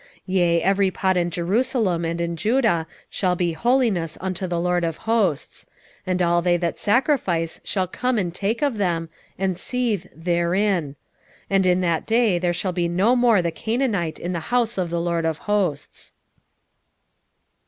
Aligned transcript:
14:21 0.01 0.07
Yea, 0.25 0.61
every 0.63 0.89
pot 0.89 1.15
in 1.15 1.29
Jerusalem 1.29 2.05
and 2.05 2.19
in 2.19 2.35
Judah 2.35 2.87
shall 3.11 3.35
be 3.35 3.51
holiness 3.53 4.17
unto 4.19 4.47
the 4.47 4.59
LORD 4.59 4.83
of 4.83 4.97
hosts: 5.05 5.67
and 6.07 6.23
all 6.23 6.41
they 6.41 6.57
that 6.57 6.79
sacrifice 6.79 7.61
shall 7.63 7.85
come 7.85 8.17
and 8.17 8.33
take 8.33 8.63
of 8.63 8.77
them, 8.77 9.09
and 9.37 9.59
seethe 9.59 10.07
therein: 10.15 10.95
and 11.51 11.67
in 11.67 11.81
that 11.81 12.07
day 12.07 12.39
there 12.39 12.51
shall 12.51 12.73
be 12.73 12.87
no 12.87 13.15
more 13.15 13.43
the 13.43 13.51
Canaanite 13.51 14.17
in 14.17 14.31
the 14.31 14.39
house 14.49 14.75
of 14.79 14.89
the 14.89 14.99
LORD 14.99 15.23
of 15.23 15.37
hosts. 15.37 16.13